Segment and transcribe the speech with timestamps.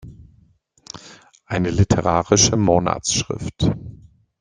[1.45, 3.69] Eine literarische Monatsschrift.